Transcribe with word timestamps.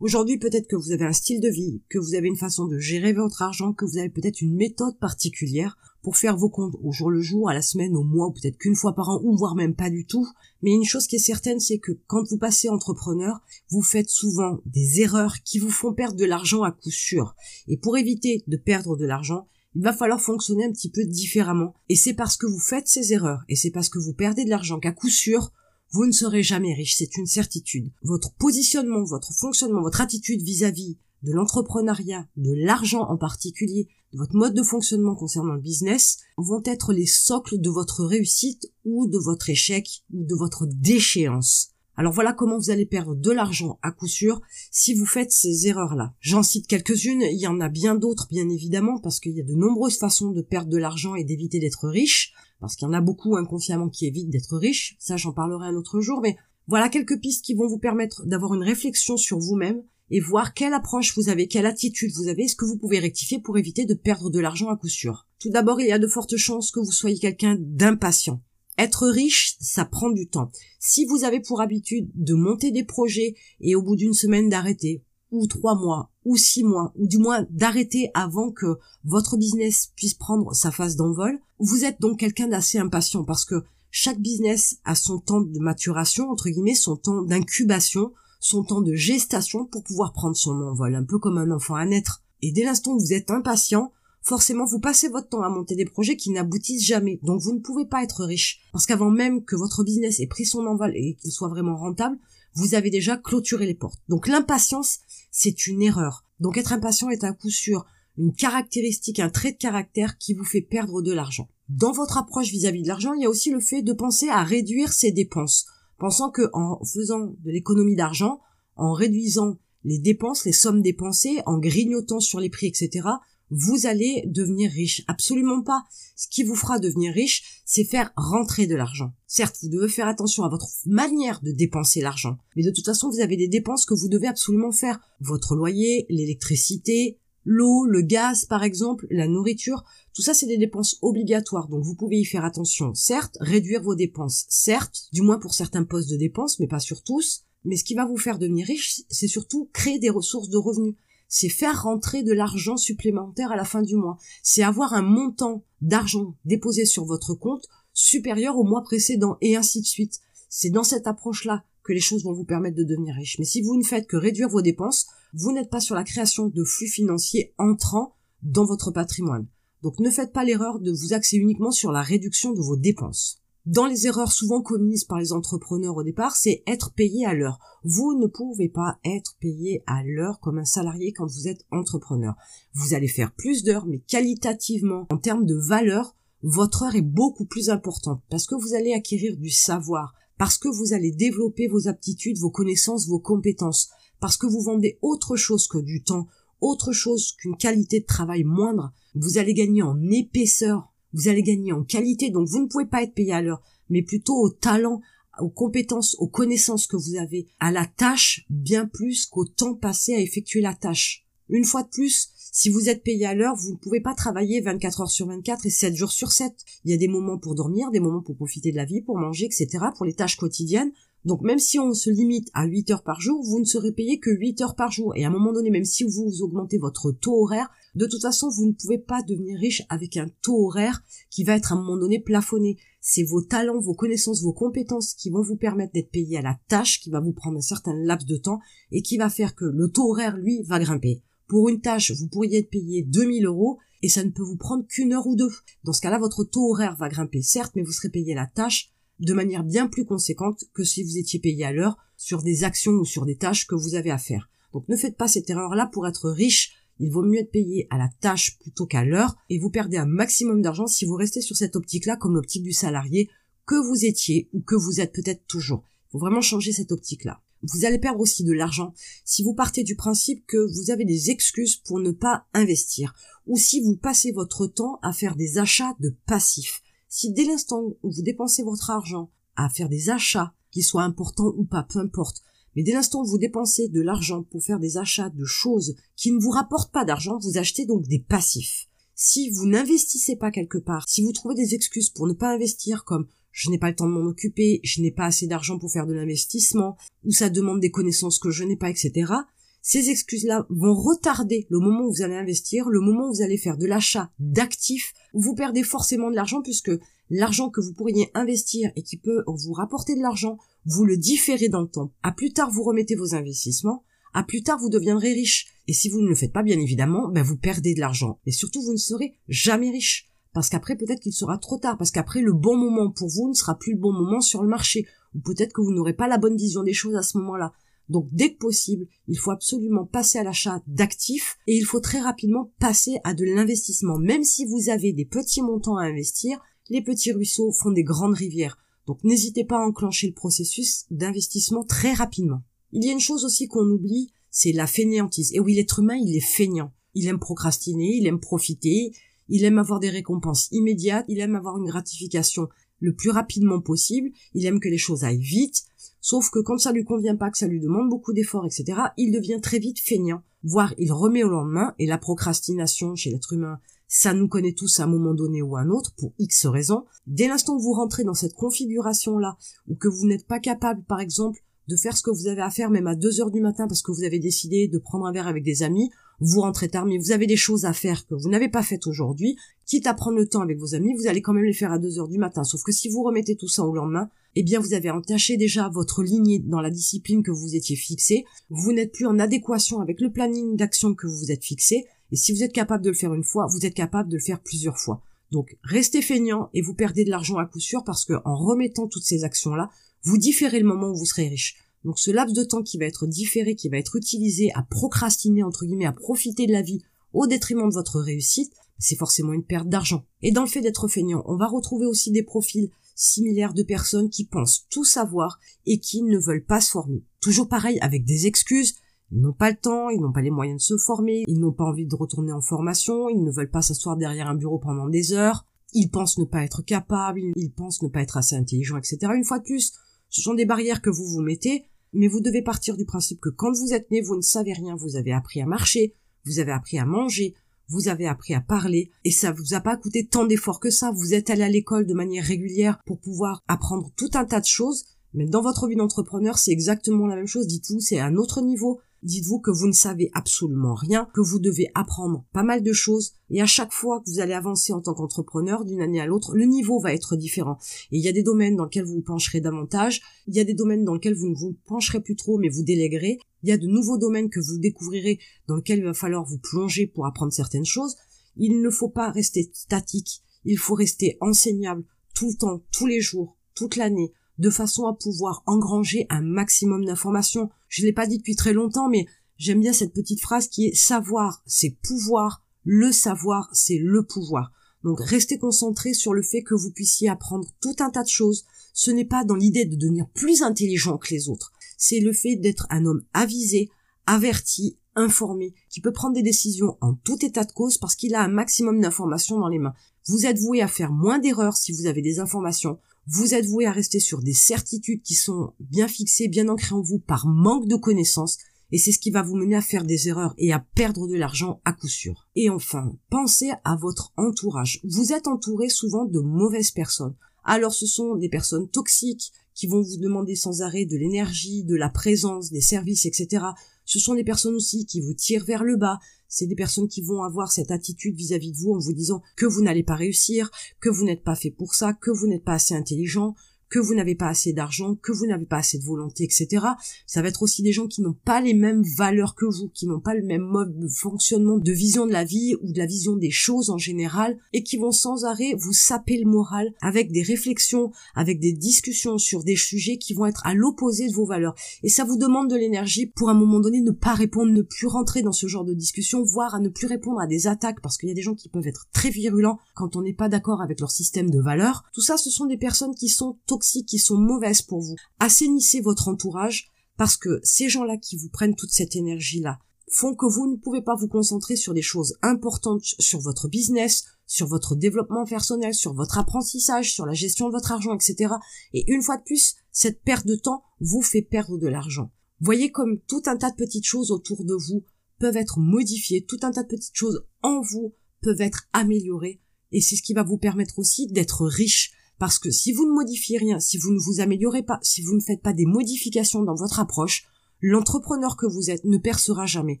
Aujourd'hui, 0.00 0.38
peut-être 0.38 0.66
que 0.66 0.76
vous 0.76 0.92
avez 0.92 1.04
un 1.04 1.12
style 1.12 1.42
de 1.42 1.50
vie, 1.50 1.82
que 1.90 1.98
vous 1.98 2.14
avez 2.14 2.26
une 2.26 2.36
façon 2.36 2.64
de 2.64 2.78
gérer 2.78 3.12
votre 3.12 3.42
argent, 3.42 3.74
que 3.74 3.84
vous 3.84 3.98
avez 3.98 4.08
peut-être 4.08 4.40
une 4.40 4.56
méthode 4.56 4.98
particulière 4.98 5.76
pour 6.02 6.16
faire 6.16 6.38
vos 6.38 6.48
comptes 6.48 6.76
au 6.82 6.90
jour 6.90 7.10
le 7.10 7.20
jour, 7.20 7.50
à 7.50 7.52
la 7.52 7.60
semaine, 7.60 7.94
au 7.94 8.02
mois, 8.02 8.28
ou 8.28 8.32
peut-être 8.32 8.56
qu'une 8.56 8.76
fois 8.76 8.94
par 8.94 9.10
an, 9.10 9.20
ou 9.22 9.36
voire 9.36 9.54
même 9.54 9.74
pas 9.74 9.90
du 9.90 10.06
tout. 10.06 10.26
Mais 10.62 10.70
une 10.70 10.86
chose 10.86 11.06
qui 11.06 11.16
est 11.16 11.18
certaine, 11.18 11.60
c'est 11.60 11.76
que 11.76 11.92
quand 12.06 12.26
vous 12.30 12.38
passez 12.38 12.70
entrepreneur, 12.70 13.42
vous 13.68 13.82
faites 13.82 14.08
souvent 14.08 14.60
des 14.64 15.02
erreurs 15.02 15.42
qui 15.44 15.58
vous 15.58 15.68
font 15.68 15.92
perdre 15.92 16.16
de 16.16 16.24
l'argent 16.24 16.62
à 16.62 16.72
coup 16.72 16.90
sûr. 16.90 17.34
Et 17.68 17.76
pour 17.76 17.98
éviter 17.98 18.42
de 18.46 18.56
perdre 18.56 18.96
de 18.96 19.04
l'argent, 19.04 19.48
il 19.74 19.82
va 19.82 19.92
falloir 19.92 20.22
fonctionner 20.22 20.64
un 20.64 20.72
petit 20.72 20.90
peu 20.90 21.04
différemment. 21.04 21.74
Et 21.90 21.96
c'est 21.96 22.14
parce 22.14 22.38
que 22.38 22.46
vous 22.46 22.58
faites 22.58 22.88
ces 22.88 23.12
erreurs, 23.12 23.42
et 23.50 23.54
c'est 23.54 23.70
parce 23.70 23.90
que 23.90 23.98
vous 23.98 24.14
perdez 24.14 24.46
de 24.46 24.50
l'argent 24.50 24.80
qu'à 24.80 24.92
coup 24.92 25.10
sûr, 25.10 25.52
vous 25.92 26.06
ne 26.06 26.12
serez 26.12 26.42
jamais 26.42 26.72
riche, 26.72 26.96
c'est 26.96 27.16
une 27.16 27.26
certitude. 27.26 27.90
Votre 28.02 28.32
positionnement, 28.34 29.02
votre 29.02 29.32
fonctionnement, 29.32 29.82
votre 29.82 30.00
attitude 30.00 30.42
vis-à-vis 30.42 30.98
de 31.22 31.32
l'entrepreneuriat, 31.32 32.26
de 32.36 32.52
l'argent 32.64 33.02
en 33.08 33.16
particulier, 33.16 33.88
de 34.12 34.18
votre 34.18 34.36
mode 34.36 34.54
de 34.54 34.62
fonctionnement 34.62 35.14
concernant 35.14 35.54
le 35.54 35.60
business, 35.60 36.18
vont 36.36 36.62
être 36.64 36.92
les 36.92 37.06
socles 37.06 37.60
de 37.60 37.70
votre 37.70 38.04
réussite 38.04 38.72
ou 38.84 39.08
de 39.08 39.18
votre 39.18 39.50
échec 39.50 40.04
ou 40.12 40.24
de 40.24 40.34
votre 40.34 40.66
déchéance. 40.66 41.72
Alors 41.96 42.14
voilà 42.14 42.32
comment 42.32 42.56
vous 42.56 42.70
allez 42.70 42.86
perdre 42.86 43.14
de 43.14 43.30
l'argent 43.30 43.78
à 43.82 43.90
coup 43.90 44.06
sûr 44.06 44.40
si 44.70 44.94
vous 44.94 45.04
faites 45.04 45.32
ces 45.32 45.66
erreurs-là. 45.66 46.14
J'en 46.20 46.42
cite 46.42 46.66
quelques-unes, 46.66 47.22
il 47.30 47.38
y 47.38 47.46
en 47.46 47.60
a 47.60 47.68
bien 47.68 47.94
d'autres 47.94 48.26
bien 48.30 48.48
évidemment 48.48 48.98
parce 49.00 49.20
qu'il 49.20 49.32
y 49.32 49.40
a 49.40 49.44
de 49.44 49.54
nombreuses 49.54 49.98
façons 49.98 50.30
de 50.30 50.40
perdre 50.40 50.70
de 50.70 50.78
l'argent 50.78 51.14
et 51.14 51.24
d'éviter 51.24 51.58
d'être 51.58 51.88
riche, 51.88 52.32
parce 52.60 52.76
qu'il 52.76 52.86
y 52.86 52.88
en 52.90 52.94
a 52.94 53.00
beaucoup 53.00 53.36
inconsciemment 53.36 53.88
qui 53.88 54.06
évitent 54.06 54.30
d'être 54.30 54.56
riches, 54.56 54.96
ça 54.98 55.16
j'en 55.16 55.32
parlerai 55.32 55.68
un 55.68 55.74
autre 55.74 56.00
jour, 56.00 56.20
mais 56.20 56.36
voilà 56.68 56.88
quelques 56.88 57.20
pistes 57.20 57.44
qui 57.44 57.54
vont 57.54 57.66
vous 57.66 57.78
permettre 57.78 58.24
d'avoir 58.26 58.54
une 58.54 58.62
réflexion 58.62 59.16
sur 59.16 59.38
vous-même 59.38 59.82
et 60.10 60.20
voir 60.20 60.54
quelle 60.54 60.74
approche 60.74 61.16
vous 61.16 61.28
avez, 61.28 61.48
quelle 61.48 61.66
attitude 61.66 62.12
vous 62.14 62.28
avez, 62.28 62.48
ce 62.48 62.56
que 62.56 62.64
vous 62.64 62.76
pouvez 62.76 62.98
rectifier 62.98 63.40
pour 63.40 63.58
éviter 63.58 63.86
de 63.86 63.94
perdre 63.94 64.30
de 64.30 64.40
l'argent 64.40 64.68
à 64.68 64.76
coup 64.76 64.88
sûr? 64.88 65.26
Tout 65.38 65.50
d'abord, 65.50 65.80
il 65.80 65.86
y 65.86 65.92
a 65.92 65.98
de 65.98 66.06
fortes 66.06 66.36
chances 66.36 66.70
que 66.70 66.80
vous 66.80 66.92
soyez 66.92 67.18
quelqu'un 67.18 67.56
d'impatient. 67.58 68.42
Être 68.76 69.08
riche, 69.08 69.56
ça 69.60 69.84
prend 69.84 70.10
du 70.10 70.28
temps. 70.28 70.50
Si 70.78 71.04
vous 71.06 71.24
avez 71.24 71.40
pour 71.40 71.60
habitude 71.60 72.10
de 72.14 72.34
monter 72.34 72.70
des 72.70 72.84
projets 72.84 73.34
et 73.60 73.74
au 73.74 73.82
bout 73.82 73.96
d'une 73.96 74.14
semaine 74.14 74.48
d'arrêter, 74.48 75.04
ou 75.30 75.46
trois 75.46 75.76
mois, 75.76 76.09
ou 76.24 76.36
six 76.36 76.64
mois, 76.64 76.92
ou 76.96 77.06
du 77.06 77.18
moins 77.18 77.46
d'arrêter 77.50 78.10
avant 78.14 78.50
que 78.50 78.78
votre 79.04 79.36
business 79.36 79.92
puisse 79.96 80.14
prendre 80.14 80.54
sa 80.54 80.70
phase 80.70 80.96
d'envol, 80.96 81.38
vous 81.58 81.84
êtes 81.84 82.00
donc 82.00 82.18
quelqu'un 82.18 82.48
d'assez 82.48 82.78
impatient 82.78 83.24
parce 83.24 83.44
que 83.44 83.64
chaque 83.90 84.20
business 84.20 84.78
a 84.84 84.94
son 84.94 85.18
temps 85.18 85.40
de 85.40 85.58
maturation, 85.58 86.30
entre 86.30 86.48
guillemets, 86.48 86.74
son 86.74 86.96
temps 86.96 87.22
d'incubation, 87.22 88.12
son 88.38 88.62
temps 88.62 88.80
de 88.80 88.94
gestation 88.94 89.66
pour 89.66 89.82
pouvoir 89.82 90.12
prendre 90.12 90.36
son 90.36 90.52
envol, 90.52 90.94
un 90.94 91.04
peu 91.04 91.18
comme 91.18 91.38
un 91.38 91.50
enfant 91.50 91.74
à 91.74 91.84
naître. 91.84 92.22
Et 92.42 92.52
dès 92.52 92.64
l'instant 92.64 92.92
où 92.92 93.00
vous 93.00 93.12
êtes 93.12 93.30
impatient, 93.30 93.92
forcément 94.22 94.64
vous 94.64 94.80
passez 94.80 95.08
votre 95.08 95.28
temps 95.28 95.42
à 95.42 95.48
monter 95.48 95.74
des 95.74 95.84
projets 95.84 96.16
qui 96.16 96.30
n'aboutissent 96.30 96.84
jamais. 96.84 97.18
Donc 97.22 97.40
vous 97.40 97.54
ne 97.54 97.60
pouvez 97.60 97.86
pas 97.86 98.02
être 98.02 98.24
riche. 98.24 98.60
Parce 98.72 98.86
qu'avant 98.86 99.10
même 99.10 99.44
que 99.44 99.56
votre 99.56 99.84
business 99.84 100.20
ait 100.20 100.26
pris 100.26 100.46
son 100.46 100.66
envol 100.66 100.92
et 100.94 101.16
qu'il 101.20 101.32
soit 101.32 101.48
vraiment 101.48 101.76
rentable, 101.76 102.18
vous 102.54 102.74
avez 102.74 102.90
déjà 102.90 103.16
clôturé 103.16 103.66
les 103.66 103.74
portes. 103.74 104.00
Donc 104.08 104.26
l'impatience, 104.26 104.98
c'est 105.30 105.66
une 105.66 105.82
erreur. 105.82 106.24
Donc 106.40 106.56
être 106.56 106.72
impatient 106.72 107.10
est 107.10 107.24
un 107.24 107.32
coup 107.32 107.50
sûr 107.50 107.84
une 108.18 108.34
caractéristique, 108.34 109.18
un 109.18 109.30
trait 109.30 109.52
de 109.52 109.56
caractère 109.56 110.18
qui 110.18 110.34
vous 110.34 110.44
fait 110.44 110.60
perdre 110.60 111.00
de 111.00 111.12
l'argent. 111.12 111.48
Dans 111.68 111.92
votre 111.92 112.18
approche 112.18 112.50
vis-à-vis 112.50 112.80
-vis 112.80 112.82
de 112.82 112.88
l'argent, 112.88 113.14
il 113.14 113.22
y 113.22 113.26
a 113.26 113.30
aussi 113.30 113.50
le 113.50 113.60
fait 113.60 113.82
de 113.82 113.92
penser 113.92 114.28
à 114.28 114.42
réduire 114.42 114.92
ses 114.92 115.12
dépenses, 115.12 115.66
pensant 115.98 116.30
que 116.30 116.50
en 116.52 116.84
faisant 116.84 117.20
de 117.20 117.50
l'économie 117.50 117.96
d'argent, 117.96 118.40
en 118.76 118.92
réduisant 118.92 119.58
les 119.84 119.98
dépenses, 119.98 120.44
les 120.44 120.52
sommes 120.52 120.82
dépensées, 120.82 121.40
en 121.46 121.58
grignotant 121.58 122.20
sur 122.20 122.40
les 122.40 122.50
prix, 122.50 122.66
etc., 122.66 123.08
vous 123.50 123.86
allez 123.86 124.22
devenir 124.26 124.70
riche. 124.70 125.02
Absolument 125.08 125.62
pas. 125.62 125.84
Ce 126.16 126.28
qui 126.28 126.42
vous 126.42 126.54
fera 126.54 126.78
devenir 126.78 127.12
riche, 127.12 127.62
c'est 127.64 127.84
faire 127.84 128.12
rentrer 128.16 128.66
de 128.66 128.76
l'argent. 128.76 129.12
Certes, 129.26 129.56
vous 129.62 129.68
devez 129.68 129.88
faire 129.88 130.08
attention 130.08 130.44
à 130.44 130.48
votre 130.48 130.68
manière 130.86 131.40
de 131.42 131.52
dépenser 131.52 132.00
l'argent. 132.00 132.38
Mais 132.56 132.62
de 132.62 132.70
toute 132.70 132.84
façon, 132.84 133.10
vous 133.10 133.20
avez 133.20 133.36
des 133.36 133.48
dépenses 133.48 133.86
que 133.86 133.94
vous 133.94 134.08
devez 134.08 134.28
absolument 134.28 134.72
faire. 134.72 135.00
Votre 135.20 135.54
loyer, 135.54 136.06
l'électricité, 136.08 137.18
l'eau, 137.44 137.86
le 137.86 138.02
gaz, 138.02 138.44
par 138.44 138.62
exemple, 138.62 139.06
la 139.10 139.26
nourriture. 139.26 139.84
Tout 140.14 140.22
ça, 140.22 140.34
c'est 140.34 140.46
des 140.46 140.58
dépenses 140.58 140.98
obligatoires. 141.02 141.68
Donc, 141.68 141.84
vous 141.84 141.94
pouvez 141.94 142.18
y 142.18 142.24
faire 142.24 142.44
attention. 142.44 142.94
Certes, 142.94 143.36
réduire 143.40 143.82
vos 143.82 143.94
dépenses. 143.94 144.46
Certes, 144.48 145.08
du 145.12 145.22
moins 145.22 145.38
pour 145.38 145.54
certains 145.54 145.84
postes 145.84 146.10
de 146.10 146.16
dépenses, 146.16 146.60
mais 146.60 146.68
pas 146.68 146.80
sur 146.80 147.02
tous. 147.02 147.44
Mais 147.64 147.76
ce 147.76 147.84
qui 147.84 147.94
va 147.94 148.06
vous 148.06 148.16
faire 148.16 148.38
devenir 148.38 148.66
riche, 148.66 149.02
c'est 149.10 149.28
surtout 149.28 149.68
créer 149.72 149.98
des 149.98 150.10
ressources 150.10 150.48
de 150.48 150.56
revenus 150.56 150.94
c'est 151.30 151.48
faire 151.48 151.84
rentrer 151.84 152.22
de 152.24 152.32
l'argent 152.32 152.76
supplémentaire 152.76 153.52
à 153.52 153.56
la 153.56 153.64
fin 153.64 153.82
du 153.82 153.94
mois. 153.94 154.18
C'est 154.42 154.64
avoir 154.64 154.92
un 154.92 155.02
montant 155.02 155.64
d'argent 155.80 156.34
déposé 156.44 156.84
sur 156.84 157.04
votre 157.04 157.34
compte 157.34 157.66
supérieur 157.94 158.58
au 158.58 158.64
mois 158.64 158.82
précédent 158.82 159.38
et 159.40 159.56
ainsi 159.56 159.80
de 159.80 159.86
suite. 159.86 160.20
C'est 160.48 160.70
dans 160.70 160.82
cette 160.82 161.06
approche-là 161.06 161.64
que 161.84 161.92
les 161.92 162.00
choses 162.00 162.24
vont 162.24 162.32
vous 162.32 162.44
permettre 162.44 162.76
de 162.76 162.82
devenir 162.82 163.14
riche. 163.14 163.38
Mais 163.38 163.44
si 163.44 163.62
vous 163.62 163.76
ne 163.76 163.84
faites 163.84 164.08
que 164.08 164.16
réduire 164.16 164.48
vos 164.48 164.60
dépenses, 164.60 165.06
vous 165.32 165.52
n'êtes 165.52 165.70
pas 165.70 165.80
sur 165.80 165.94
la 165.94 166.04
création 166.04 166.48
de 166.48 166.64
flux 166.64 166.88
financiers 166.88 167.54
entrants 167.58 168.16
dans 168.42 168.64
votre 168.64 168.90
patrimoine. 168.90 169.46
Donc 169.82 170.00
ne 170.00 170.10
faites 170.10 170.32
pas 170.32 170.44
l'erreur 170.44 170.80
de 170.80 170.90
vous 170.90 171.12
axer 171.12 171.36
uniquement 171.36 171.70
sur 171.70 171.92
la 171.92 172.02
réduction 172.02 172.52
de 172.52 172.60
vos 172.60 172.76
dépenses 172.76 173.40
dans 173.70 173.86
les 173.86 174.08
erreurs 174.08 174.32
souvent 174.32 174.62
commises 174.62 175.04
par 175.04 175.20
les 175.20 175.32
entrepreneurs 175.32 175.96
au 175.96 176.02
départ, 176.02 176.34
c'est 176.34 176.64
être 176.66 176.92
payé 176.92 177.24
à 177.24 177.34
l'heure. 177.34 177.60
Vous 177.84 178.18
ne 178.18 178.26
pouvez 178.26 178.68
pas 178.68 178.98
être 179.04 179.36
payé 179.38 179.84
à 179.86 180.02
l'heure 180.02 180.40
comme 180.40 180.58
un 180.58 180.64
salarié 180.64 181.12
quand 181.12 181.26
vous 181.26 181.46
êtes 181.46 181.64
entrepreneur. 181.70 182.34
Vous 182.74 182.94
allez 182.94 183.06
faire 183.06 183.32
plus 183.32 183.62
d'heures, 183.62 183.86
mais 183.86 184.00
qualitativement, 184.00 185.06
en 185.08 185.18
termes 185.18 185.46
de 185.46 185.54
valeur, 185.54 186.16
votre 186.42 186.82
heure 186.82 186.96
est 186.96 187.00
beaucoup 187.00 187.44
plus 187.44 187.70
importante 187.70 188.20
parce 188.28 188.48
que 188.48 188.56
vous 188.56 188.74
allez 188.74 188.92
acquérir 188.92 189.36
du 189.36 189.50
savoir, 189.50 190.14
parce 190.36 190.58
que 190.58 190.68
vous 190.68 190.92
allez 190.92 191.12
développer 191.12 191.68
vos 191.68 191.86
aptitudes, 191.86 192.38
vos 192.38 192.50
connaissances, 192.50 193.06
vos 193.06 193.20
compétences, 193.20 193.88
parce 194.18 194.36
que 194.36 194.48
vous 194.48 194.62
vendez 194.62 194.98
autre 195.00 195.36
chose 195.36 195.68
que 195.68 195.78
du 195.78 196.02
temps, 196.02 196.26
autre 196.60 196.90
chose 196.90 197.36
qu'une 197.38 197.56
qualité 197.56 198.00
de 198.00 198.06
travail 198.06 198.42
moindre, 198.42 198.92
vous 199.14 199.38
allez 199.38 199.54
gagner 199.54 199.82
en 199.82 199.96
épaisseur 200.10 200.89
vous 201.12 201.28
allez 201.28 201.42
gagner 201.42 201.72
en 201.72 201.84
qualité, 201.84 202.30
donc 202.30 202.48
vous 202.48 202.60
ne 202.60 202.68
pouvez 202.68 202.86
pas 202.86 203.02
être 203.02 203.14
payé 203.14 203.32
à 203.32 203.42
l'heure, 203.42 203.62
mais 203.88 204.02
plutôt 204.02 204.36
au 204.36 204.50
talent, 204.50 205.00
aux 205.40 205.50
compétences, 205.50 206.16
aux 206.18 206.28
connaissances 206.28 206.86
que 206.86 206.96
vous 206.96 207.16
avez, 207.16 207.46
à 207.58 207.72
la 207.72 207.86
tâche, 207.86 208.44
bien 208.50 208.86
plus 208.86 209.26
qu'au 209.26 209.44
temps 209.44 209.74
passé 209.74 210.14
à 210.14 210.20
effectuer 210.20 210.60
la 210.60 210.74
tâche. 210.74 211.24
Une 211.48 211.64
fois 211.64 211.82
de 211.82 211.88
plus, 211.88 212.30
si 212.52 212.68
vous 212.68 212.88
êtes 212.88 213.02
payé 213.02 213.26
à 213.26 213.34
l'heure, 213.34 213.56
vous 213.56 213.72
ne 213.72 213.76
pouvez 213.76 214.00
pas 214.00 214.14
travailler 214.14 214.60
24 214.60 215.02
heures 215.02 215.10
sur 215.10 215.26
24 215.26 215.66
et 215.66 215.70
7 215.70 215.94
jours 215.94 216.12
sur 216.12 216.32
7. 216.32 216.52
Il 216.84 216.90
y 216.90 216.94
a 216.94 216.96
des 216.96 217.08
moments 217.08 217.38
pour 217.38 217.54
dormir, 217.54 217.90
des 217.90 218.00
moments 218.00 218.22
pour 218.22 218.36
profiter 218.36 218.72
de 218.72 218.76
la 218.76 218.84
vie, 218.84 219.02
pour 219.02 219.18
manger, 219.18 219.46
etc., 219.46 219.68
pour 219.96 220.04
les 220.04 220.14
tâches 220.14 220.36
quotidiennes. 220.36 220.92
Donc 221.24 221.42
même 221.42 221.58
si 221.58 221.78
on 221.78 221.92
se 221.92 222.08
limite 222.08 222.48
à 222.54 222.66
8 222.66 222.90
heures 222.90 223.02
par 223.02 223.20
jour, 223.20 223.42
vous 223.44 223.60
ne 223.60 223.64
serez 223.64 223.92
payé 223.92 224.18
que 224.18 224.30
8 224.30 224.60
heures 224.62 224.74
par 224.74 224.90
jour. 224.90 225.14
Et 225.16 225.24
à 225.24 225.28
un 225.28 225.32
moment 225.32 225.52
donné, 225.52 225.70
même 225.70 225.84
si 225.84 226.04
vous 226.04 226.42
augmentez 226.42 226.78
votre 226.78 227.12
taux 227.12 227.42
horaire, 227.42 227.68
de 227.94 228.06
toute 228.06 228.22
façon, 228.22 228.48
vous 228.48 228.66
ne 228.66 228.72
pouvez 228.72 228.98
pas 228.98 229.22
devenir 229.22 229.58
riche 229.58 229.82
avec 229.88 230.16
un 230.16 230.28
taux 230.42 230.66
horaire 230.66 231.02
qui 231.28 231.44
va 231.44 231.56
être 231.56 231.72
à 231.72 231.76
un 231.76 231.78
moment 231.78 231.98
donné 231.98 232.20
plafonné. 232.20 232.78
C'est 233.00 233.24
vos 233.24 233.42
talents, 233.42 233.80
vos 233.80 233.94
connaissances, 233.94 234.42
vos 234.42 234.52
compétences 234.52 235.14
qui 235.14 235.30
vont 235.30 235.42
vous 235.42 235.56
permettre 235.56 235.92
d'être 235.92 236.10
payé 236.10 236.38
à 236.38 236.42
la 236.42 236.58
tâche, 236.68 237.00
qui 237.00 237.10
va 237.10 237.20
vous 237.20 237.32
prendre 237.32 237.58
un 237.58 237.62
certain 237.62 237.94
laps 237.94 238.26
de 238.26 238.36
temps 238.36 238.60
et 238.90 239.02
qui 239.02 239.18
va 239.18 239.28
faire 239.28 239.54
que 239.54 239.64
le 239.64 239.90
taux 239.90 240.10
horaire, 240.10 240.36
lui, 240.36 240.62
va 240.62 240.78
grimper. 240.78 241.22
Pour 241.48 241.68
une 241.68 241.80
tâche, 241.80 242.12
vous 242.12 242.28
pourriez 242.28 242.58
être 242.58 242.70
payé 242.70 243.02
2000 243.02 243.44
euros 243.44 243.78
et 244.02 244.08
ça 244.08 244.24
ne 244.24 244.30
peut 244.30 244.42
vous 244.42 244.56
prendre 244.56 244.86
qu'une 244.86 245.12
heure 245.12 245.26
ou 245.26 245.36
deux. 245.36 245.50
Dans 245.84 245.92
ce 245.92 246.00
cas-là, 246.00 246.18
votre 246.18 246.44
taux 246.44 246.70
horaire 246.70 246.96
va 246.96 247.08
grimper, 247.08 247.42
certes, 247.42 247.72
mais 247.74 247.82
vous 247.82 247.92
serez 247.92 248.08
payé 248.08 248.34
la 248.34 248.46
tâche 248.46 248.92
de 249.20 249.34
manière 249.34 249.64
bien 249.64 249.86
plus 249.86 250.04
conséquente 250.04 250.64
que 250.74 250.82
si 250.82 251.04
vous 251.04 251.18
étiez 251.18 251.38
payé 251.38 251.64
à 251.64 251.72
l'heure 251.72 251.96
sur 252.16 252.42
des 252.42 252.64
actions 252.64 252.92
ou 252.92 253.04
sur 253.04 253.26
des 253.26 253.36
tâches 253.36 253.66
que 253.66 253.74
vous 253.74 253.94
avez 253.94 254.10
à 254.10 254.18
faire. 254.18 254.50
Donc 254.72 254.88
ne 254.88 254.96
faites 254.96 255.16
pas 255.16 255.28
cette 255.28 255.50
erreur-là 255.50 255.88
pour 255.92 256.06
être 256.06 256.30
riche. 256.30 256.72
Il 256.98 257.10
vaut 257.10 257.22
mieux 257.22 257.40
être 257.40 257.50
payé 257.50 257.86
à 257.90 257.98
la 257.98 258.08
tâche 258.20 258.58
plutôt 258.58 258.86
qu'à 258.86 259.04
l'heure 259.04 259.36
et 259.48 259.58
vous 259.58 259.70
perdez 259.70 259.96
un 259.96 260.06
maximum 260.06 260.62
d'argent 260.62 260.86
si 260.86 261.04
vous 261.04 261.16
restez 261.16 261.40
sur 261.40 261.56
cette 261.56 261.76
optique-là 261.76 262.16
comme 262.16 262.34
l'optique 262.34 262.62
du 262.62 262.72
salarié 262.72 263.30
que 263.66 263.74
vous 263.74 264.04
étiez 264.04 264.48
ou 264.52 264.60
que 264.60 264.74
vous 264.74 265.00
êtes 265.00 265.12
peut-être 265.12 265.46
toujours. 265.46 265.84
Il 266.08 266.12
faut 266.12 266.18
vraiment 266.18 266.40
changer 266.40 266.72
cette 266.72 266.92
optique-là. 266.92 267.40
Vous 267.62 267.84
allez 267.84 267.98
perdre 267.98 268.20
aussi 268.20 268.42
de 268.42 268.52
l'argent 268.52 268.94
si 269.24 269.42
vous 269.42 269.54
partez 269.54 269.84
du 269.84 269.94
principe 269.94 270.46
que 270.46 270.56
vous 270.56 270.90
avez 270.90 271.04
des 271.04 271.30
excuses 271.30 271.76
pour 271.76 272.00
ne 272.00 272.10
pas 272.10 272.46
investir 272.54 273.14
ou 273.46 273.56
si 273.56 273.80
vous 273.80 273.96
passez 273.96 274.32
votre 274.32 274.66
temps 274.66 274.98
à 275.02 275.12
faire 275.12 275.36
des 275.36 275.58
achats 275.58 275.94
de 276.00 276.16
passifs. 276.26 276.82
Si 277.12 277.32
dès 277.32 277.44
l'instant 277.44 277.82
où 277.82 278.10
vous 278.10 278.22
dépensez 278.22 278.62
votre 278.62 278.88
argent 278.88 279.32
à 279.56 279.68
faire 279.68 279.88
des 279.88 280.10
achats, 280.10 280.54
qu'ils 280.70 280.84
soient 280.84 281.02
importants 281.02 281.52
ou 281.56 281.64
pas, 281.64 281.82
peu 281.82 281.98
importe, 281.98 282.40
mais 282.76 282.84
dès 282.84 282.92
l'instant 282.92 283.22
où 283.22 283.26
vous 283.26 283.38
dépensez 283.38 283.88
de 283.88 284.00
l'argent 284.00 284.44
pour 284.44 284.62
faire 284.62 284.78
des 284.78 284.96
achats 284.96 285.28
de 285.28 285.44
choses 285.44 285.96
qui 286.14 286.30
ne 286.30 286.40
vous 286.40 286.50
rapportent 286.50 286.92
pas 286.92 287.04
d'argent, 287.04 287.40
vous 287.40 287.58
achetez 287.58 287.84
donc 287.84 288.06
des 288.06 288.20
passifs. 288.20 288.86
Si 289.16 289.50
vous 289.50 289.66
n'investissez 289.66 290.36
pas 290.36 290.52
quelque 290.52 290.78
part, 290.78 291.08
si 291.08 291.22
vous 291.22 291.32
trouvez 291.32 291.56
des 291.56 291.74
excuses 291.74 292.10
pour 292.10 292.28
ne 292.28 292.32
pas 292.32 292.54
investir 292.54 293.04
comme 293.04 293.26
je 293.50 293.70
n'ai 293.70 293.78
pas 293.78 293.90
le 293.90 293.96
temps 293.96 294.06
de 294.06 294.12
m'en 294.12 294.28
occuper, 294.28 294.80
je 294.84 295.02
n'ai 295.02 295.10
pas 295.10 295.26
assez 295.26 295.48
d'argent 295.48 295.80
pour 295.80 295.90
faire 295.90 296.06
de 296.06 296.14
l'investissement, 296.14 296.96
ou 297.24 297.32
ça 297.32 297.50
demande 297.50 297.80
des 297.80 297.90
connaissances 297.90 298.38
que 298.38 298.52
je 298.52 298.62
n'ai 298.62 298.76
pas, 298.76 298.88
etc., 298.88 299.32
Ces 299.82 300.10
excuses-là 300.10 300.66
vont 300.68 300.94
retarder 300.94 301.66
le 301.70 301.78
moment 301.78 302.04
où 302.04 302.12
vous 302.12 302.22
allez 302.22 302.36
investir, 302.36 302.88
le 302.88 303.00
moment 303.00 303.28
où 303.28 303.34
vous 303.34 303.42
allez 303.42 303.56
faire 303.56 303.78
de 303.78 303.86
l'achat 303.86 304.30
d'actifs. 304.38 305.12
Vous 305.32 305.54
perdez 305.54 305.82
forcément 305.82 306.30
de 306.30 306.36
l'argent 306.36 306.60
puisque 306.62 306.92
l'argent 307.30 307.70
que 307.70 307.80
vous 307.80 307.94
pourriez 307.94 308.30
investir 308.34 308.90
et 308.96 309.02
qui 309.02 309.16
peut 309.16 309.42
vous 309.46 309.72
rapporter 309.72 310.14
de 310.14 310.22
l'argent, 310.22 310.58
vous 310.84 311.04
le 311.04 311.16
différez 311.16 311.68
dans 311.68 311.80
le 311.80 311.88
temps. 311.88 312.12
À 312.22 312.32
plus 312.32 312.52
tard, 312.52 312.70
vous 312.70 312.82
remettez 312.82 313.14
vos 313.14 313.34
investissements. 313.34 314.04
À 314.32 314.44
plus 314.44 314.62
tard, 314.62 314.78
vous 314.78 314.90
deviendrez 314.90 315.32
riche. 315.32 315.66
Et 315.88 315.92
si 315.92 316.08
vous 316.08 316.20
ne 316.20 316.28
le 316.28 316.34
faites 316.34 316.52
pas, 316.52 316.62
bien 316.62 316.78
évidemment, 316.78 317.28
ben 317.28 317.42
vous 317.42 317.56
perdez 317.56 317.94
de 317.94 318.00
l'argent. 318.00 318.38
Et 318.46 318.52
surtout, 318.52 318.82
vous 318.82 318.92
ne 318.92 318.98
serez 318.98 319.34
jamais 319.48 319.90
riche. 319.90 320.28
Parce 320.52 320.68
qu'après, 320.68 320.96
peut-être 320.96 321.20
qu'il 321.20 321.32
sera 321.32 321.58
trop 321.58 321.78
tard. 321.78 321.96
Parce 321.96 322.10
qu'après, 322.10 322.40
le 322.40 322.52
bon 322.52 322.76
moment 322.76 323.10
pour 323.10 323.28
vous 323.28 323.48
ne 323.48 323.54
sera 323.54 323.78
plus 323.78 323.94
le 323.94 323.98
bon 323.98 324.12
moment 324.12 324.40
sur 324.40 324.62
le 324.62 324.68
marché. 324.68 325.06
Ou 325.34 325.40
peut-être 325.40 325.72
que 325.72 325.80
vous 325.80 325.92
n'aurez 325.92 326.12
pas 326.12 326.28
la 326.28 326.38
bonne 326.38 326.56
vision 326.56 326.82
des 326.82 326.92
choses 326.92 327.16
à 327.16 327.22
ce 327.22 327.38
moment-là. 327.38 327.72
Donc 328.10 328.28
dès 328.32 328.52
que 328.52 328.58
possible, 328.58 329.06
il 329.28 329.38
faut 329.38 329.52
absolument 329.52 330.04
passer 330.04 330.38
à 330.38 330.42
l'achat 330.42 330.82
d'actifs 330.88 331.56
et 331.68 331.76
il 331.76 331.84
faut 331.84 332.00
très 332.00 332.20
rapidement 332.20 332.72
passer 332.80 333.18
à 333.22 333.34
de 333.34 333.44
l'investissement. 333.44 334.18
Même 334.18 334.42
si 334.42 334.66
vous 334.66 334.90
avez 334.90 335.12
des 335.12 335.24
petits 335.24 335.62
montants 335.62 335.96
à 335.96 336.06
investir, 336.06 336.60
les 336.88 337.02
petits 337.02 337.30
ruisseaux 337.30 337.70
font 337.70 337.92
des 337.92 338.02
grandes 338.02 338.34
rivières. 338.34 338.78
Donc 339.06 339.22
n'hésitez 339.22 339.64
pas 339.64 339.76
à 339.76 339.86
enclencher 339.86 340.26
le 340.26 340.34
processus 340.34 341.04
d'investissement 341.12 341.84
très 341.84 342.12
rapidement. 342.12 342.62
Il 342.92 343.04
y 343.04 343.08
a 343.08 343.12
une 343.12 343.20
chose 343.20 343.44
aussi 343.44 343.68
qu'on 343.68 343.88
oublie, 343.88 344.32
c'est 344.50 344.72
la 344.72 344.88
fainéantise. 344.88 345.52
Et 345.54 345.60
oui, 345.60 345.74
l'être 345.74 346.00
humain, 346.00 346.16
il 346.16 346.36
est 346.36 346.40
feignant. 346.40 346.92
Il 347.14 347.28
aime 347.28 347.38
procrastiner, 347.38 348.16
il 348.16 348.26
aime 348.26 348.40
profiter, 348.40 349.12
il 349.48 349.64
aime 349.64 349.78
avoir 349.78 350.00
des 350.00 350.10
récompenses 350.10 350.68
immédiates, 350.72 351.26
il 351.28 351.38
aime 351.38 351.54
avoir 351.54 351.78
une 351.78 351.86
gratification 351.86 352.68
le 353.00 353.14
plus 353.14 353.30
rapidement 353.30 353.80
possible, 353.80 354.30
il 354.54 354.64
aime 354.66 354.80
que 354.80 354.88
les 354.88 354.98
choses 354.98 355.24
aillent 355.24 355.38
vite, 355.38 355.84
sauf 356.20 356.50
que 356.50 356.60
quand 356.60 356.78
ça 356.78 356.92
lui 356.92 357.04
convient 357.04 357.36
pas, 357.36 357.50
que 357.50 357.58
ça 357.58 357.66
lui 357.66 357.80
demande 357.80 358.08
beaucoup 358.08 358.32
d'efforts, 358.32 358.66
etc., 358.66 359.00
il 359.16 359.32
devient 359.32 359.60
très 359.62 359.78
vite 359.78 359.98
feignant, 359.98 360.42
voire 360.62 360.94
il 360.98 361.12
remet 361.12 361.42
au 361.42 361.48
lendemain, 361.48 361.94
et 361.98 362.06
la 362.06 362.18
procrastination 362.18 363.16
chez 363.16 363.30
l'être 363.30 363.52
humain, 363.52 363.80
ça 364.06 364.34
nous 364.34 364.48
connaît 364.48 364.72
tous 364.72 365.00
à 365.00 365.04
un 365.04 365.06
moment 365.06 365.34
donné 365.34 365.62
ou 365.62 365.76
à 365.76 365.80
un 365.80 365.88
autre, 365.88 366.12
pour 366.16 366.32
X 366.38 366.66
raisons. 366.66 367.04
Dès 367.26 367.46
l'instant 367.46 367.76
que 367.76 367.82
vous 367.82 367.92
rentrez 367.92 368.24
dans 368.24 368.34
cette 368.34 368.54
configuration-là, 368.54 369.56
ou 369.88 369.94
que 369.94 370.08
vous 370.08 370.26
n'êtes 370.26 370.46
pas 370.46 370.58
capable, 370.58 371.02
par 371.04 371.20
exemple, 371.20 371.60
de 371.90 371.96
faire 371.96 372.16
ce 372.16 372.22
que 372.22 372.30
vous 372.30 372.46
avez 372.46 372.62
à 372.62 372.70
faire 372.70 372.88
même 372.88 373.08
à 373.08 373.16
2 373.16 373.40
heures 373.40 373.50
du 373.50 373.60
matin 373.60 373.88
parce 373.88 374.00
que 374.00 374.12
vous 374.12 374.22
avez 374.22 374.38
décidé 374.38 374.86
de 374.86 374.98
prendre 374.98 375.26
un 375.26 375.32
verre 375.32 375.48
avec 375.48 375.64
des 375.64 375.82
amis, 375.82 376.10
vous 376.38 376.60
rentrez 376.60 376.88
tard, 376.88 377.04
mais 377.04 377.18
vous 377.18 377.32
avez 377.32 377.46
des 377.46 377.56
choses 377.56 377.84
à 377.84 377.92
faire 377.92 378.26
que 378.26 378.34
vous 378.34 378.48
n'avez 378.48 378.68
pas 378.68 378.82
faites 378.82 379.08
aujourd'hui, 379.08 379.56
quitte 379.86 380.06
à 380.06 380.14
prendre 380.14 380.38
le 380.38 380.46
temps 380.46 380.60
avec 380.60 380.78
vos 380.78 380.94
amis, 380.94 381.14
vous 381.14 381.26
allez 381.26 381.42
quand 381.42 381.52
même 381.52 381.64
les 381.64 381.72
faire 381.72 381.90
à 381.90 381.98
2 381.98 382.20
heures 382.20 382.28
du 382.28 382.38
matin. 382.38 382.62
Sauf 382.62 382.82
que 382.84 382.92
si 382.92 383.08
vous 383.08 383.24
remettez 383.24 383.56
tout 383.56 383.68
ça 383.68 383.84
au 383.84 383.92
lendemain, 383.92 384.30
eh 384.54 384.62
bien 384.62 384.78
vous 384.78 384.94
avez 384.94 385.10
entaché 385.10 385.56
déjà 385.56 385.88
votre 385.88 386.22
lignée 386.22 386.60
dans 386.60 386.80
la 386.80 386.90
discipline 386.90 387.42
que 387.42 387.50
vous 387.50 387.74
étiez 387.74 387.96
fixée, 387.96 388.44
vous 388.70 388.92
n'êtes 388.92 389.12
plus 389.12 389.26
en 389.26 389.40
adéquation 389.40 390.00
avec 390.00 390.20
le 390.20 390.30
planning 390.30 390.76
d'action 390.76 391.14
que 391.14 391.26
vous 391.26 391.36
vous 391.36 391.50
êtes 391.50 391.64
fixé, 391.64 392.06
et 392.30 392.36
si 392.36 392.52
vous 392.52 392.62
êtes 392.62 392.72
capable 392.72 393.04
de 393.04 393.10
le 393.10 393.16
faire 393.16 393.34
une 393.34 393.42
fois, 393.42 393.66
vous 393.66 393.84
êtes 393.84 393.94
capable 393.94 394.28
de 394.28 394.36
le 394.36 394.42
faire 394.42 394.60
plusieurs 394.60 394.98
fois. 394.98 395.22
Donc 395.50 395.76
restez 395.82 396.22
feignant 396.22 396.70
et 396.72 396.82
vous 396.82 396.94
perdez 396.94 397.24
de 397.24 397.30
l'argent 397.30 397.58
à 397.58 397.66
coup 397.66 397.80
sûr 397.80 398.04
parce 398.04 398.24
que 398.24 398.34
en 398.44 398.54
remettant 398.54 399.08
toutes 399.08 399.24
ces 399.24 399.42
actions-là, 399.42 399.90
vous 400.22 400.38
différez 400.38 400.80
le 400.80 400.86
moment 400.86 401.10
où 401.10 401.16
vous 401.16 401.26
serez 401.26 401.48
riche. 401.48 401.76
Donc 402.04 402.18
ce 402.18 402.30
laps 402.30 402.56
de 402.56 402.64
temps 402.64 402.82
qui 402.82 402.98
va 402.98 403.04
être 403.04 403.26
différé, 403.26 403.74
qui 403.74 403.88
va 403.88 403.98
être 403.98 404.16
utilisé 404.16 404.70
à 404.74 404.82
procrastiner, 404.82 405.62
entre 405.62 405.84
guillemets, 405.84 406.06
à 406.06 406.12
profiter 406.12 406.66
de 406.66 406.72
la 406.72 406.82
vie 406.82 407.02
au 407.32 407.46
détriment 407.46 407.88
de 407.88 407.94
votre 407.94 408.20
réussite, 408.20 408.72
c'est 408.98 409.16
forcément 409.16 409.52
une 409.52 409.64
perte 409.64 409.88
d'argent. 409.88 410.24
Et 410.42 410.52
dans 410.52 410.62
le 410.62 410.68
fait 410.68 410.80
d'être 410.80 411.08
feignant, 411.08 411.42
on 411.46 411.56
va 411.56 411.66
retrouver 411.66 412.06
aussi 412.06 412.32
des 412.32 412.42
profils 412.42 412.90
similaires 413.14 413.74
de 413.74 413.82
personnes 413.82 414.30
qui 414.30 414.46
pensent 414.46 414.86
tout 414.90 415.04
savoir 415.04 415.58
et 415.86 416.00
qui 416.00 416.22
ne 416.22 416.38
veulent 416.38 416.64
pas 416.64 416.80
se 416.80 416.90
former. 416.90 417.22
Toujours 417.40 417.68
pareil, 417.68 417.98
avec 418.00 418.24
des 418.24 418.46
excuses, 418.46 418.94
ils 419.30 419.40
n'ont 419.40 419.52
pas 419.52 419.70
le 419.70 419.76
temps, 419.76 420.10
ils 420.10 420.20
n'ont 420.20 420.32
pas 420.32 420.42
les 420.42 420.50
moyens 420.50 420.80
de 420.80 420.84
se 420.84 420.96
former, 420.96 421.44
ils 421.46 421.60
n'ont 421.60 421.72
pas 421.72 421.84
envie 421.84 422.06
de 422.06 422.14
retourner 422.14 422.52
en 422.52 422.60
formation, 422.60 423.28
ils 423.28 423.42
ne 423.42 423.50
veulent 423.50 423.70
pas 423.70 423.82
s'asseoir 423.82 424.16
derrière 424.16 424.48
un 424.48 424.54
bureau 424.54 424.78
pendant 424.78 425.08
des 425.08 425.32
heures, 425.32 425.66
ils 425.92 426.08
pensent 426.08 426.38
ne 426.38 426.44
pas 426.44 426.64
être 426.64 426.82
capables, 426.82 427.40
ils 427.56 427.72
pensent 427.72 428.02
ne 428.02 428.08
pas 428.08 428.22
être 428.22 428.36
assez 428.36 428.56
intelligents, 428.56 428.96
etc. 428.96 429.18
Une 429.34 429.44
fois 429.44 429.58
de 429.58 429.64
plus, 429.64 429.92
ce 430.30 430.40
sont 430.40 430.54
des 430.54 430.64
barrières 430.64 431.02
que 431.02 431.10
vous 431.10 431.26
vous 431.26 431.42
mettez, 431.42 431.84
mais 432.12 432.28
vous 432.28 432.40
devez 432.40 432.62
partir 432.62 432.96
du 432.96 433.04
principe 433.04 433.40
que 433.40 433.48
quand 433.48 433.72
vous 433.72 433.92
êtes 433.92 434.10
né, 434.10 434.20
vous 434.20 434.36
ne 434.36 434.42
savez 434.42 434.72
rien, 434.72 434.96
vous 434.96 435.16
avez 435.16 435.32
appris 435.32 435.60
à 435.60 435.66
marcher, 435.66 436.14
vous 436.44 436.58
avez 436.58 436.72
appris 436.72 436.98
à 436.98 437.04
manger, 437.04 437.54
vous 437.88 438.08
avez 438.08 438.26
appris 438.26 438.54
à 438.54 438.60
parler, 438.60 439.10
et 439.24 439.30
ça 439.30 439.52
vous 439.52 439.74
a 439.74 439.80
pas 439.80 439.96
coûté 439.96 440.26
tant 440.26 440.44
d'efforts 440.44 440.80
que 440.80 440.90
ça, 440.90 441.10
vous 441.10 441.34
êtes 441.34 441.50
allé 441.50 441.62
à 441.62 441.68
l'école 441.68 442.06
de 442.06 442.14
manière 442.14 442.44
régulière 442.44 443.00
pour 443.04 443.18
pouvoir 443.18 443.62
apprendre 443.68 444.10
tout 444.16 444.30
un 444.34 444.44
tas 444.44 444.60
de 444.60 444.66
choses, 444.66 445.04
mais 445.34 445.46
dans 445.46 445.62
votre 445.62 445.86
vie 445.88 445.96
d'entrepreneur, 445.96 446.58
c'est 446.58 446.70
exactement 446.70 447.26
la 447.26 447.36
même 447.36 447.46
chose, 447.46 447.66
dites-vous, 447.66 448.00
c'est 448.00 448.18
à 448.18 448.26
un 448.26 448.36
autre 448.36 448.62
niveau, 448.62 449.00
Dites-vous 449.22 449.60
que 449.60 449.70
vous 449.70 449.86
ne 449.86 449.92
savez 449.92 450.30
absolument 450.32 450.94
rien, 450.94 451.28
que 451.34 451.42
vous 451.42 451.58
devez 451.58 451.90
apprendre 451.94 452.44
pas 452.52 452.62
mal 452.62 452.82
de 452.82 452.92
choses, 452.92 453.34
et 453.50 453.60
à 453.60 453.66
chaque 453.66 453.92
fois 453.92 454.20
que 454.20 454.30
vous 454.30 454.40
allez 454.40 454.54
avancer 454.54 454.92
en 454.94 455.00
tant 455.02 455.12
qu'entrepreneur 455.12 455.84
d'une 455.84 456.00
année 456.00 456.20
à 456.20 456.26
l'autre, 456.26 456.56
le 456.56 456.64
niveau 456.64 456.98
va 457.00 457.12
être 457.12 457.36
différent. 457.36 457.76
Et 458.12 458.18
il 458.18 458.24
y 458.24 458.28
a 458.28 458.32
des 458.32 458.42
domaines 458.42 458.76
dans 458.76 458.84
lesquels 458.84 459.04
vous 459.04 459.16
vous 459.16 459.22
pencherez 459.22 459.60
davantage, 459.60 460.22
il 460.46 460.54
y 460.54 460.60
a 460.60 460.64
des 460.64 460.74
domaines 460.74 461.04
dans 461.04 461.14
lesquels 461.14 461.34
vous 461.34 461.48
ne 461.48 461.54
vous 461.54 461.76
pencherez 461.86 462.22
plus 462.22 462.36
trop, 462.36 462.56
mais 462.56 462.70
vous 462.70 462.82
déléguerez, 462.82 463.38
il 463.62 463.68
y 463.68 463.72
a 463.72 463.78
de 463.78 463.86
nouveaux 463.86 464.16
domaines 464.16 464.48
que 464.48 464.60
vous 464.60 464.78
découvrirez 464.78 465.38
dans 465.68 465.76
lesquels 465.76 465.98
il 465.98 466.04
va 466.04 466.14
falloir 466.14 466.44
vous 466.44 466.58
plonger 466.58 467.06
pour 467.06 467.26
apprendre 467.26 467.52
certaines 467.52 467.84
choses. 467.84 468.16
Il 468.56 468.80
ne 468.80 468.90
faut 468.90 469.10
pas 469.10 469.30
rester 469.30 469.70
statique, 469.74 470.42
il 470.64 470.78
faut 470.78 470.94
rester 470.94 471.36
enseignable 471.40 472.04
tout 472.34 472.50
le 472.50 472.56
temps, 472.56 472.82
tous 472.90 473.06
les 473.06 473.20
jours, 473.20 473.58
toute 473.74 473.96
l'année, 473.96 474.32
de 474.58 474.70
façon 474.70 475.06
à 475.06 475.14
pouvoir 475.14 475.62
engranger 475.66 476.26
un 476.30 476.42
maximum 476.42 477.04
d'informations. 477.04 477.70
Je 477.90 478.04
l'ai 478.06 478.12
pas 478.12 478.26
dit 478.26 478.38
depuis 478.38 478.54
très 478.54 478.72
longtemps, 478.72 479.10
mais 479.10 479.26
j'aime 479.58 479.80
bien 479.80 479.92
cette 479.92 480.14
petite 480.14 480.40
phrase 480.40 480.68
qui 480.68 480.86
est 480.86 480.94
savoir, 480.94 481.62
c'est 481.66 481.98
pouvoir, 482.02 482.64
le 482.84 483.12
savoir, 483.12 483.68
c'est 483.72 483.98
le 483.98 484.24
pouvoir. 484.24 484.72
Donc 485.02 485.20
restez 485.20 485.58
concentré 485.58 486.14
sur 486.14 486.32
le 486.32 486.42
fait 486.42 486.62
que 486.62 486.74
vous 486.74 486.92
puissiez 486.92 487.28
apprendre 487.28 487.68
tout 487.80 487.96
un 487.98 488.10
tas 488.10 488.22
de 488.22 488.28
choses. 488.28 488.64
Ce 488.94 489.10
n'est 489.10 489.24
pas 489.24 489.44
dans 489.44 489.56
l'idée 489.56 489.86
de 489.86 489.96
devenir 489.96 490.28
plus 490.34 490.62
intelligent 490.62 491.18
que 491.18 491.34
les 491.34 491.48
autres. 491.48 491.72
C'est 491.98 492.20
le 492.20 492.32
fait 492.32 492.56
d'être 492.56 492.86
un 492.90 493.04
homme 493.06 493.24
avisé, 493.32 493.90
averti, 494.26 494.98
informé, 495.16 495.74
qui 495.88 496.00
peut 496.00 496.12
prendre 496.12 496.34
des 496.34 496.42
décisions 496.42 496.96
en 497.00 497.14
tout 497.14 497.44
état 497.44 497.64
de 497.64 497.72
cause 497.72 497.98
parce 497.98 498.14
qu'il 498.14 498.36
a 498.36 498.42
un 498.42 498.48
maximum 498.48 499.00
d'informations 499.00 499.58
dans 499.58 499.68
les 499.68 499.80
mains. 499.80 499.94
Vous 500.26 500.46
êtes 500.46 500.58
voué 500.58 500.80
à 500.80 500.88
faire 500.88 501.10
moins 501.10 501.40
d'erreurs 501.40 501.76
si 501.76 501.92
vous 501.92 502.06
avez 502.06 502.22
des 502.22 502.38
informations 502.38 503.00
vous 503.26 503.54
êtes 503.54 503.66
voué 503.66 503.86
à 503.86 503.92
rester 503.92 504.20
sur 504.20 504.42
des 504.42 504.54
certitudes 504.54 505.22
qui 505.22 505.34
sont 505.34 505.72
bien 505.78 506.08
fixées, 506.08 506.48
bien 506.48 506.68
ancrées 506.68 506.94
en 506.94 507.02
vous 507.02 507.18
par 507.18 507.46
manque 507.46 507.86
de 507.86 507.96
connaissances, 507.96 508.58
et 508.92 508.98
c'est 508.98 509.12
ce 509.12 509.18
qui 509.18 509.30
va 509.30 509.42
vous 509.42 509.56
mener 509.56 509.76
à 509.76 509.82
faire 509.82 510.04
des 510.04 510.28
erreurs 510.28 510.54
et 510.58 510.72
à 510.72 510.84
perdre 510.94 511.28
de 511.28 511.36
l'argent 511.36 511.80
à 511.84 511.92
coup 511.92 512.08
sûr. 512.08 512.48
Et 512.56 512.70
enfin, 512.70 513.12
pensez 513.30 513.70
à 513.84 513.96
votre 513.96 514.32
entourage. 514.36 515.00
Vous 515.04 515.32
êtes 515.32 515.46
entouré 515.46 515.88
souvent 515.88 516.24
de 516.24 516.40
mauvaises 516.40 516.90
personnes. 516.90 517.36
Alors 517.62 517.92
ce 517.92 518.06
sont 518.06 518.34
des 518.36 518.48
personnes 518.48 518.88
toxiques 518.88 519.52
qui 519.74 519.86
vont 519.86 520.02
vous 520.02 520.18
demander 520.18 520.56
sans 520.56 520.82
arrêt 520.82 521.04
de 521.04 521.16
l'énergie, 521.16 521.84
de 521.84 521.94
la 521.94 522.10
présence, 522.10 522.70
des 522.70 522.80
services, 522.80 523.26
etc. 523.26 523.64
Ce 524.10 524.18
sont 524.18 524.34
des 524.34 524.42
personnes 524.42 524.74
aussi 524.74 525.06
qui 525.06 525.20
vous 525.20 525.34
tirent 525.34 525.64
vers 525.64 525.84
le 525.84 525.96
bas, 525.96 526.18
c'est 526.48 526.66
des 526.66 526.74
personnes 526.74 527.06
qui 527.06 527.22
vont 527.22 527.44
avoir 527.44 527.70
cette 527.70 527.92
attitude 527.92 528.34
vis-à-vis 528.34 528.72
de 528.72 528.76
vous 528.76 528.92
en 528.92 528.98
vous 528.98 529.12
disant 529.12 529.40
que 529.54 529.66
vous 529.66 529.82
n'allez 529.82 530.02
pas 530.02 530.16
réussir, 530.16 530.68
que 530.98 531.08
vous 531.08 531.24
n'êtes 531.24 531.44
pas 531.44 531.54
fait 531.54 531.70
pour 531.70 531.94
ça, 531.94 532.12
que 532.12 532.32
vous 532.32 532.48
n'êtes 532.48 532.64
pas 532.64 532.72
assez 532.72 532.92
intelligent, 532.92 533.54
que 533.90 533.98
vous 533.98 534.14
n'avez 534.14 534.34
pas 534.34 534.48
assez 534.48 534.72
d'argent, 534.72 535.16
que 535.16 535.32
vous 535.32 535.46
n'avez 535.46 535.66
pas 535.66 535.78
assez 535.78 535.98
de 535.98 536.04
volonté, 536.04 536.44
etc. 536.44 536.86
Ça 537.26 537.42
va 537.42 537.48
être 537.48 537.62
aussi 537.62 537.82
des 537.82 537.92
gens 537.92 538.06
qui 538.06 538.22
n'ont 538.22 538.36
pas 538.44 538.60
les 538.60 538.74
mêmes 538.74 539.02
valeurs 539.16 539.54
que 539.54 539.66
vous, 539.66 539.88
qui 539.88 540.06
n'ont 540.06 540.20
pas 540.20 540.34
le 540.34 540.44
même 540.44 540.62
mode 540.62 540.98
de 540.98 541.08
fonctionnement, 541.08 541.76
de 541.76 541.92
vision 541.92 542.26
de 542.26 542.32
la 542.32 542.44
vie 542.44 542.76
ou 542.82 542.92
de 542.92 542.98
la 542.98 543.06
vision 543.06 543.36
des 543.36 543.50
choses 543.50 543.90
en 543.90 543.98
général, 543.98 544.58
et 544.72 544.82
qui 544.82 544.96
vont 544.96 545.12
sans 545.12 545.44
arrêt 545.44 545.74
vous 545.76 545.92
saper 545.92 546.38
le 546.38 546.48
moral 546.48 546.92
avec 547.02 547.32
des 547.32 547.42
réflexions, 547.42 548.12
avec 548.34 548.60
des 548.60 548.72
discussions 548.72 549.38
sur 549.38 549.64
des 549.64 549.76
sujets 549.76 550.18
qui 550.18 550.34
vont 550.34 550.46
être 550.46 550.64
à 550.64 550.74
l'opposé 550.74 551.28
de 551.28 551.34
vos 551.34 551.46
valeurs. 551.46 551.74
Et 552.02 552.08
ça 552.08 552.24
vous 552.24 552.38
demande 552.38 552.70
de 552.70 552.76
l'énergie 552.76 553.26
pour 553.26 553.48
à 553.48 553.52
un 553.52 553.56
moment 553.56 553.80
donné 553.80 554.00
ne 554.00 554.12
pas 554.12 554.34
répondre, 554.34 554.70
ne 554.70 554.82
plus 554.82 555.08
rentrer 555.08 555.42
dans 555.42 555.52
ce 555.52 555.66
genre 555.66 555.84
de 555.84 555.94
discussion, 555.94 556.44
voire 556.44 556.76
à 556.76 556.80
ne 556.80 556.88
plus 556.88 557.08
répondre 557.08 557.40
à 557.40 557.48
des 557.48 557.66
attaques, 557.66 558.00
parce 558.00 558.16
qu'il 558.16 558.28
y 558.28 558.32
a 558.32 558.36
des 558.36 558.42
gens 558.42 558.54
qui 558.54 558.68
peuvent 558.68 558.86
être 558.86 559.08
très 559.12 559.30
virulents 559.30 559.78
quand 559.94 560.14
on 560.14 560.22
n'est 560.22 560.32
pas 560.32 560.48
d'accord 560.48 560.80
avec 560.80 561.00
leur 561.00 561.10
système 561.10 561.50
de 561.50 561.60
valeurs. 561.60 562.04
Tout 562.12 562.22
ça, 562.22 562.36
ce 562.36 562.50
sont 562.50 562.66
des 562.66 562.76
personnes 562.76 563.14
qui 563.14 563.28
sont 563.28 563.58
qui 563.80 564.18
sont 564.18 564.38
mauvaises 564.38 564.82
pour 564.82 565.00
vous. 565.00 565.16
Assainissez 565.38 566.00
votre 566.00 566.28
entourage 566.28 566.90
parce 567.16 567.36
que 567.36 567.60
ces 567.62 567.88
gens-là 567.88 568.16
qui 568.16 568.36
vous 568.36 568.48
prennent 568.48 568.76
toute 568.76 568.92
cette 568.92 569.16
énergie-là 569.16 569.78
font 570.10 570.34
que 570.34 570.46
vous 570.46 570.70
ne 570.70 570.76
pouvez 570.76 571.02
pas 571.02 571.14
vous 571.14 571.28
concentrer 571.28 571.76
sur 571.76 571.94
des 571.94 572.02
choses 572.02 572.34
importantes 572.42 573.02
sur 573.02 573.40
votre 573.40 573.68
business, 573.68 574.24
sur 574.46 574.66
votre 574.66 574.96
développement 574.96 575.44
personnel, 575.44 575.94
sur 575.94 576.14
votre 576.14 576.38
apprentissage, 576.38 577.12
sur 577.12 577.26
la 577.26 577.34
gestion 577.34 577.68
de 577.68 577.72
votre 577.72 577.92
argent, 577.92 578.14
etc. 578.14 578.54
Et 578.92 579.04
une 579.12 579.22
fois 579.22 579.36
de 579.36 579.44
plus, 579.44 579.76
cette 579.92 580.22
perte 580.22 580.46
de 580.46 580.56
temps 580.56 580.82
vous 581.00 581.22
fait 581.22 581.42
perdre 581.42 581.78
de 581.78 581.86
l'argent. 581.86 582.32
Voyez 582.60 582.90
comme 582.90 583.20
tout 583.20 583.42
un 583.46 583.56
tas 583.56 583.70
de 583.70 583.76
petites 583.76 584.06
choses 584.06 584.32
autour 584.32 584.64
de 584.64 584.74
vous 584.74 585.04
peuvent 585.38 585.56
être 585.56 585.78
modifiées, 585.78 586.44
tout 586.44 586.58
un 586.62 586.72
tas 586.72 586.82
de 586.82 586.88
petites 586.88 587.16
choses 587.16 587.46
en 587.62 587.80
vous 587.80 588.14
peuvent 588.42 588.60
être 588.60 588.88
améliorées, 588.92 589.60
et 589.92 590.00
c'est 590.00 590.16
ce 590.16 590.22
qui 590.22 590.34
va 590.34 590.42
vous 590.42 590.58
permettre 590.58 590.98
aussi 590.98 591.26
d'être 591.26 591.66
riche, 591.66 592.12
parce 592.40 592.58
que 592.58 592.72
si 592.72 592.90
vous 592.90 593.06
ne 593.06 593.12
modifiez 593.12 593.58
rien, 593.58 593.78
si 593.78 593.98
vous 593.98 594.10
ne 594.10 594.18
vous 594.18 594.40
améliorez 594.40 594.82
pas, 594.82 594.98
si 595.02 595.22
vous 595.22 595.36
ne 595.36 595.40
faites 595.40 595.62
pas 595.62 595.72
des 595.72 595.86
modifications 595.86 596.64
dans 596.64 596.74
votre 596.74 596.98
approche, 596.98 597.46
L'entrepreneur 597.80 598.56
que 598.56 598.66
vous 598.66 598.90
êtes 598.90 599.04
ne 599.04 599.16
percera 599.16 599.66
jamais. 599.66 600.00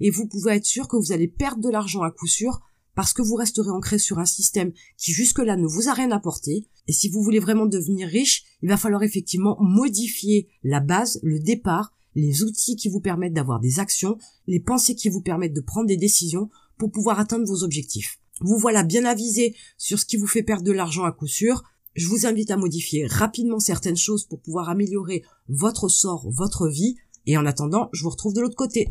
Et 0.00 0.10
vous 0.10 0.26
pouvez 0.26 0.52
être 0.52 0.66
sûr 0.66 0.86
que 0.86 0.96
vous 0.96 1.12
allez 1.12 1.28
perdre 1.28 1.62
de 1.62 1.70
l'argent 1.70 2.02
à 2.02 2.10
coup 2.10 2.26
sûr 2.26 2.60
parce 2.94 3.12
que 3.12 3.22
vous 3.22 3.36
resterez 3.36 3.70
ancré 3.70 3.98
sur 3.98 4.18
un 4.18 4.24
système 4.24 4.72
qui 4.96 5.12
jusque-là 5.12 5.56
ne 5.56 5.66
vous 5.66 5.88
a 5.88 5.94
rien 5.94 6.10
apporté. 6.10 6.66
Et 6.88 6.92
si 6.92 7.08
vous 7.08 7.22
voulez 7.22 7.38
vraiment 7.38 7.66
devenir 7.66 8.08
riche, 8.08 8.44
il 8.62 8.68
va 8.68 8.76
falloir 8.76 9.02
effectivement 9.02 9.56
modifier 9.60 10.48
la 10.64 10.80
base, 10.80 11.20
le 11.22 11.38
départ, 11.38 11.94
les 12.16 12.42
outils 12.42 12.76
qui 12.76 12.88
vous 12.88 13.00
permettent 13.00 13.34
d'avoir 13.34 13.60
des 13.60 13.78
actions, 13.78 14.18
les 14.46 14.60
pensées 14.60 14.96
qui 14.96 15.08
vous 15.08 15.22
permettent 15.22 15.54
de 15.54 15.60
prendre 15.60 15.86
des 15.86 15.96
décisions 15.96 16.50
pour 16.76 16.90
pouvoir 16.90 17.20
atteindre 17.20 17.46
vos 17.46 17.62
objectifs. 17.62 18.18
Vous 18.40 18.58
voilà 18.58 18.82
bien 18.82 19.04
avisé 19.04 19.54
sur 19.78 19.98
ce 19.98 20.04
qui 20.04 20.16
vous 20.16 20.26
fait 20.26 20.42
perdre 20.42 20.64
de 20.64 20.72
l'argent 20.72 21.04
à 21.04 21.12
coup 21.12 21.28
sûr. 21.28 21.62
Je 21.98 22.06
vous 22.06 22.26
invite 22.26 22.52
à 22.52 22.56
modifier 22.56 23.08
rapidement 23.08 23.58
certaines 23.58 23.96
choses 23.96 24.24
pour 24.24 24.40
pouvoir 24.40 24.68
améliorer 24.68 25.24
votre 25.48 25.88
sort, 25.88 26.30
votre 26.30 26.68
vie. 26.68 26.94
Et 27.26 27.36
en 27.36 27.44
attendant, 27.44 27.88
je 27.92 28.04
vous 28.04 28.10
retrouve 28.10 28.34
de 28.34 28.40
l'autre 28.40 28.54
côté. 28.54 28.86